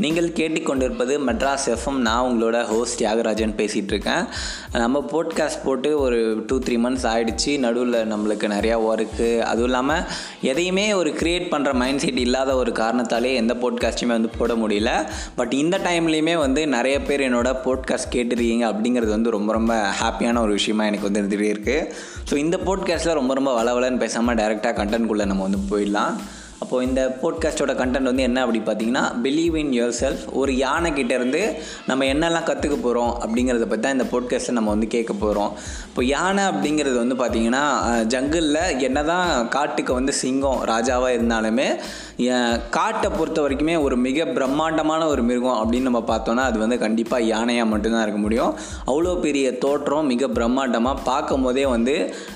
[0.00, 4.24] நீங்கள் கேட்டுக்கொண்டிருப்பது மெட்ராஸ் எஃப்எம் நான் உங்களோட ஹோஸ்ட் தியாகராஜன் பேசிகிட்டு இருக்கேன்
[4.72, 10.02] நம்ம போட்காஸ்ட் போட்டு ஒரு டூ த்ரீ மந்த்ஸ் ஆகிடுச்சு நடுவில் நம்மளுக்கு நிறையா ஒர்க்கு அதுவும் இல்லாமல்
[10.42, 15.10] எதையுமே ஒரு க்ரியேட் பண்ணுற மைண்ட் செட் இல்லாத ஒரு காரணத்தாலே எந்த போட்காஸ்ட்டுமே வந்து போட முடியல.
[15.34, 20.52] பட் இந்த டைம்லேயுமே வந்து நிறைய பேர் என்னோட போட்காஸ்ட் கேட்டுருக்கீங்க அப்படிங்கிறது வந்து ரொம்ப ரொம்ப ஹாப்பியான ஒரு
[20.52, 21.92] விஷயமா எனக்கு வந்து இருந்துகிட்டே இருக்குது
[22.30, 26.14] ஸோ இந்த போட்காஸ்ட்டில் ரொம்ப ரொம்ப வளவலன்னு பேசாமல் டேரெக்டாக கண்டென்ட்குள்ளே நம்ம வந்து போயிடலாம்.
[26.68, 31.40] அப்போது இந்த போட்காஸ்ட்டோட கண்டென்ட் வந்து என்ன அப்படி பார்த்தீங்கன்னா பிலீவ் இன் யுவர் செல்ஃப் ஒரு யானை கிட்டேருந்து
[31.86, 35.52] நம்ம என்னெல்லாம் கற்றுக்க போகிறோம் அப்படிங்கிறத பற்றி தான் இந்த போட்காஸ்ட்டை நம்ம வந்து கேட்க போகிறோம்
[35.86, 37.62] இப்போ யானை அப்படிங்கிறது வந்து பார்த்திங்கன்னா
[38.06, 41.68] ஜங்கிளில் என்ன தான் காட்டுக்கு வந்து சிங்கம் ராஜாவாக இருந்தாலுமே
[42.76, 47.70] காட்டை பொறுத்த வரைக்குமே ஒரு மிக பிரம்மாண்டமான ஒரு மிருகம் அப்படின்னு நம்ம பார்த்தோன்னா அது வந்து கண்டிப்பாக யானையாக
[47.72, 48.52] மட்டும்தான் இருக்க முடியும்.
[48.90, 51.94] அவ்வளோ பெரிய தோற்றம் மிக பிரம்மாண்டமாக பார்க்கும் போதே வந்து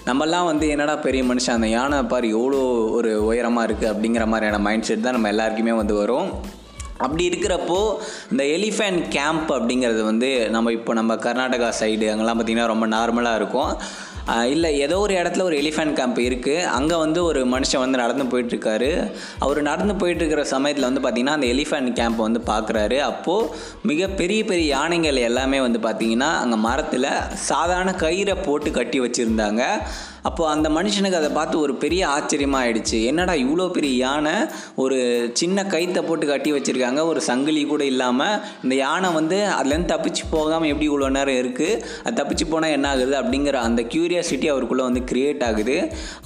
[0.09, 2.61] நம்மலாம் வந்து என்னடா பெரிய மனுஷன் அந்த யானை பாரு எவ்வளோ
[2.99, 6.31] ஒரு உயரமாக இருக்குது அப்படிங்கிற மாதிரியான மைண்ட் செட் தான் நம்ம எல்லாருக்குமே வந்து வரும்.
[7.05, 7.81] அப்படி இருக்கிறப்போ
[8.33, 13.73] இந்த எலிஃபென்ட் கேம்ப் அப்படிங்கிறது வந்து நம்ம இப்போ நம்ம கர்நாடகா சைடு அங்கெல்லாம் பார்த்திங்கன்னா ரொம்ப நார்மலாக இருக்கும்.
[14.29, 19.11] இல்லை ஏதோ ஒரு இடத்துல ஒரு எலிஃபென்ட் கேம்ப் இருக்குது அங்கே வந்து ஒரு மனுஷன் வந்து நடந்து போயிட்டுருக்காரு.
[19.39, 23.51] அவர் நடந்து போயிட்டுருக்கிற சமயத்தில் வந்து பார்த்திங்கன்னா அந்த எலிஃபென்ட் கேம்ப் வந்து பார்க்குறாரு அப்போது
[23.83, 29.65] மிக பெரிய பெரிய யானைகள் எல்லாமே வந்து பார்த்திங்கன்னா அங்கே மரத்தில் சாதாரண கயிறை போட்டு கட்டி வச்சுருந்தாங்க.
[30.29, 34.35] அப்போது அந்த மனுஷனுக்கு அதை பார்த்து ஒரு பெரிய ஆச்சரியமாக ஆயிடுச்சு என்னடா இவ்வளோ பெரிய யானை
[34.83, 34.99] ஒரு
[35.41, 40.71] சின்ன கைத்தை போட்டு கட்டி வச்சுருக்காங்க ஒரு சங்கிலி கூட இல்லாமல் இந்த யானை வந்து அதுலேருந்து தப்பிச்சு போகாமல்
[40.73, 43.15] எப்படி இவ்வளோ நேரம் இருக்குது அது தப்பிச்சு போனால் என்ன ஆகுது?
[43.21, 45.77] அப்படிங்கிற அந்த க்யூரியாசிட்டி அவருக்குள்ளே வந்து க்ரியேட் ஆகுது.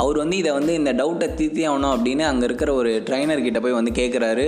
[0.02, 3.78] அவர் வந்து இதை வந்து இந்த டவுட்டை தீர்த்தி ஆகணும் அப்படின்னு அங்கே இருக்கிற ஒரு ட்ரைனர் கிட்ட போய்
[3.78, 4.46] வந்து கேட்குறாரு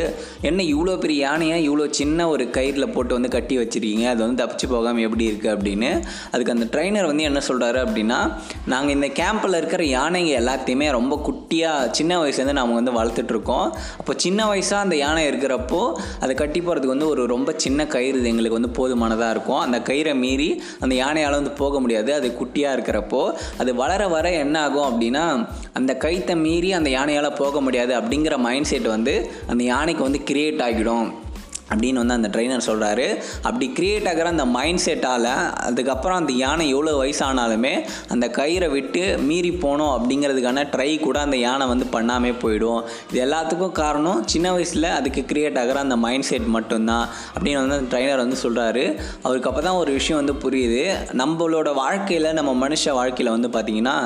[0.50, 1.58] என்ன இவ்வளோ பெரிய யானையை?
[1.68, 4.06] இவ்வளோ சின்ன ஒரு கயிறில் போட்டு வந்து கட்டி வச்சுருக்கீங்க.
[4.14, 5.90] அது வந்து தப்பிச்சு போகாமல் எப்படி இருக்குது அப்படின்னு.
[6.34, 8.20] அதுக்கு அந்த ட்ரைனர் வந்து என்ன சொல்கிறாரு அப்படின்னா
[8.74, 13.66] நாங்கள் இந்த கேம்ப் கேம்பில் இருக்கிற யானைங்க எல்லாத்தையுமே ரொம்ப குட்டியாக சின்ன வயசுலேருந்து நாம் வந்து வளர்த்துட்ருக்கோம்.
[14.00, 15.80] அப்போ சின்ன வயசாக அந்த யானை இருக்கிறப்போ
[16.24, 19.60] அதை கட்டி போகிறதுக்கு வந்து ஒரு ரொம்ப சின்ன கயிறு எங்களுக்கு வந்து போதுமானதாக இருக்கும்.
[19.66, 20.48] அந்த கயிறை மீறி
[20.80, 22.10] அந்த யானையால் வந்து போக முடியாது.
[22.14, 23.22] அது குட்டியாக இருக்கிறப்போ
[23.58, 25.24] அது வளர வர என்ன ஆகும் அப்படின்னா
[25.80, 29.16] அந்த கைத்தை மீறி அந்த யானையால் போக முடியாது அப்படிங்கிற மைண்ட் செட் வந்து
[29.46, 31.08] அந்த யானைக்கு வந்து கிரியேட் ஆகிடும்.
[31.70, 33.06] அப்படின்னு வந்து அந்த ட்ரைனர் சொல்கிறாரு
[33.42, 35.30] அப்படி க்ரியேட் ஆகிற அந்த மைண்ட் செட்டால்
[35.68, 37.74] அதுக்கப்புறம் அந்த யானை எவ்வளோ வயசானாலுமே
[38.14, 42.80] அந்த கயிறை விட்டு மீறி போனோம் அப்படிங்கிறதுக்கான ட்ரை கூட அந்த யானை வந்து பண்ணாமே போயிடும்.
[43.10, 47.88] இது எல்லாத்துக்கும் காரணம் சின்ன வயசில் அதுக்கு க்ரியேட் ஆகிற அந்த மைண்ட் செட் மட்டும்தான் அப்படின்னு வந்து அந்த
[47.92, 48.84] ட்ரைனர் வந்து சொல்கிறாரு
[49.22, 50.82] அவருக்கு அப்போ தான் ஒரு விஷயம் வந்து புரியுது.
[51.22, 53.96] நம்மளோட வாழ்க்கையில் நம்ம மனுஷ வாழ்க்கையில் வந்து பார்த்திங்கன்னா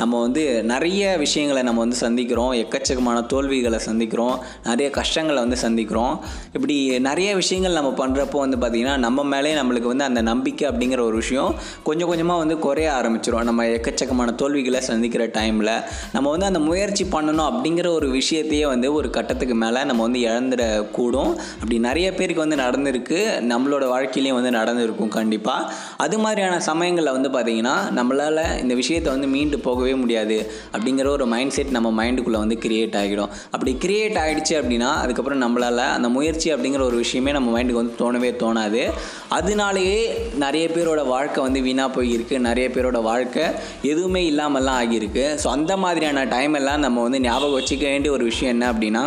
[0.00, 2.52] நம்ம வந்து நிறைய விஷயங்களை நம்ம வந்து சந்திக்கிறோம்.
[2.62, 4.36] எக்கச்சக்கமான தோல்விகளை சந்திக்கிறோம்.
[4.64, 6.14] நிறைய கஷ்டங்களை வந்து சந்திக்கிறோம்.
[6.56, 6.76] இப்படி
[7.12, 11.50] நிறைய விஷயங்கள் நம்ம பண்ணுறப்போ வந்து பார்த்திங்கன்னா நம்ம மேலே நம்மளுக்கு வந்து அந்த நம்பிக்கை அப்படிங்கிற ஒரு விஷயம்
[11.82, 15.70] கொஞ்சம் கொஞ்சமாக வந்து குறைய ஆரம்பிச்சிடும் நம்ம எக்கச்சக்கமான தோல்விகளை சந்திக்கிற டைமில்
[16.12, 21.32] நம்ம வந்து அந்த முயற்சி பண்ணணும் அப்படிங்கிற ஒரு விஷயத்தையே வந்து ஒரு கட்டத்துக்கு மேலே நம்ம வந்து இழந்துடக்கூடும்.
[21.54, 23.18] அப்படி நிறைய பேருக்கு வந்து நடந்திருக்கு.
[23.52, 25.72] நம்மளோட வாழ்க்கையிலையும் வந்து நடந்திருக்கும் கண்டிப்பாக
[26.04, 30.38] அது மாதிரியான சமயங்களில் வந்து பார்த்திங்கன்னா நம்மளால் இந்த விஷயத்தை வந்து மீண்டு போகவே முடியாது
[30.74, 33.30] அப்படிங்கிற ஒரு மைண்ட் செட் நம்ம மைண்டுக்குள்ளே வந்து கிரியேட் ஆகிடும்.
[33.54, 38.30] அப்படி கிரியேட் ஆகிடுச்சு அப்படின்னா அதுக்கப்புறம் நம்மளால் அந்த முயற்சி அப்படிங்கிற ஒரு விஷயமே நம்ம மைண்டுக்கு வந்து தோணவே
[38.42, 38.82] தோணாது.
[39.28, 40.00] அதனாலேயே
[40.38, 42.38] நிறைய பேரோட வாழ்க்கை வந்து வீணாக போயிருக்கு.
[42.48, 43.44] நிறைய பேரோட வாழ்க்கை
[43.82, 45.26] எதுவுமே இல்லாமல்லாம் ஆகியிருக்கு.
[45.42, 49.04] ஸோ அந்த மாதிரியான டைம் எல்லாம் நம்ம வந்து ஞாபகம் வச்சுக்க வேண்டிய ஒரு விஷயம் என்ன அப்படின்னா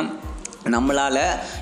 [0.74, 1.20] நம்மளால்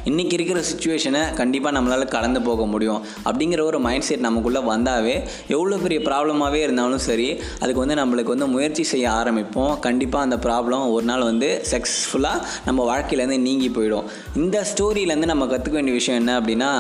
[0.09, 3.00] இன்றைக்கி இருக்கிற சுச்சுவேஷனை கண்டிப்பாக நம்மளால் கடந்து போக முடியும்.
[3.28, 5.16] அப்படிங்கிற ஒரு மைண்ட் செட் நமக்குள்ளே வந்தாவே
[5.56, 7.25] எவ்வளோ பெரிய ப்ராப்ளமாகவே இருந்தாலும் சரி
[7.62, 9.74] அதுக்கு வந்து நம்மளுக்கு வந்து முயற்சி செய்ய ஆரம்பிப்போம்.
[9.88, 14.08] கண்டிப்பாக அந்த ப்ராப்ளம் ஒரு நாள் வந்து சக்ஸஸ்ஃபுல்லாக நம்ம வாழ்க்கையிலேருந்து நீங்கி போயிடும்.
[14.44, 16.72] இந்த ஸ்டோரியிலேருந்து நம்ம கற்றுக்க வேண்டிய விஷயம் என்ன அப்படின்னா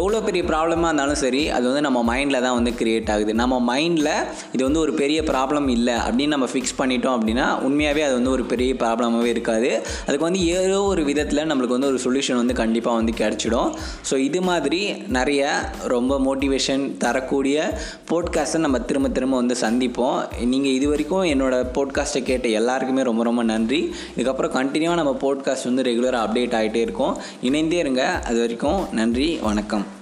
[0.00, 3.34] எவ்வளோ பெரிய ப்ராப்ளமாக இருந்தாலும் சரி அது வந்து நம்ம மைண்டில் தான் வந்து க்ரியேட் ஆகுது.
[3.42, 4.12] நம்ம மைண்டில்
[4.54, 8.46] இது வந்து ஒரு பெரிய ப்ராப்ளம் இல்லை அப்படின்னு நம்ம ஃபிக்ஸ் பண்ணிட்டோம் அப்படின்னா உண்மையாகவே அது வந்து ஒரு
[8.54, 9.72] பெரிய ப்ராப்ளமாகவே இருக்காது.
[10.08, 13.74] அதுக்கு வந்து ஏதோ ஒரு விதத்தில் நம்மளுக்கு வந்து ஒரு சொல்யூஷன் வந்து கண்டிப்பாக வந்து கிடச்சிடும்.
[14.10, 17.78] ஸோ இது மாதிரி நிறைய ரொம்ப மோட்டிவேஷன் தரக்கூடிய
[18.10, 20.44] போட்காஸ்ட்டை நம்ம திரும்ப திரும்ப வந்து சந்திப்போம்.
[20.44, 23.94] நீங்கள் இது வரைக்கும் என்னோடய போட்காஸ்ட்டை கேட்ட எல்லாருக்குமே ரொம்ப ரொம்ப நன்றி.
[24.16, 27.16] இதுக்கப்புறம் கண்டினியூவாக நம்ம போட்காஸ்ட் வந்து ரெகுலராக அப்டேட் ஆகிட்டே இருக்கும்.
[27.42, 28.04] இணைந்தே இருங்க.
[28.04, 29.98] அது வரைக்கும் நன்றி வணக்கம்.